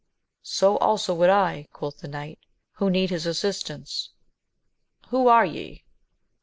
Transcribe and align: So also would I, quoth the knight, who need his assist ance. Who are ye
So 0.41 0.77
also 0.79 1.13
would 1.13 1.29
I, 1.29 1.67
quoth 1.73 1.99
the 1.99 2.07
knight, 2.07 2.39
who 2.71 2.89
need 2.89 3.11
his 3.11 3.27
assist 3.27 3.69
ance. 3.69 4.09
Who 5.09 5.27
are 5.27 5.45
ye 5.45 5.83